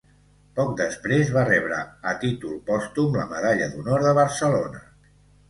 Poc 0.59 0.69
després 0.77 1.29
va 1.35 1.43
rebre 1.49 1.81
a 2.13 2.15
títol 2.23 2.57
pòstum 2.71 3.19
la 3.19 3.27
Medalla 3.35 3.69
d'Honor 3.75 4.09
de 4.09 4.17
Barcelona. 4.23 4.85